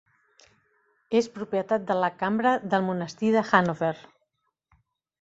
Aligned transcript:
És 1.19 1.27
propietat 1.35 1.87
de 1.91 1.99
la 2.05 2.11
Cambra 2.23 2.57
del 2.75 2.89
monestir 2.91 3.33
de 3.39 3.47
Hannover. 3.53 3.95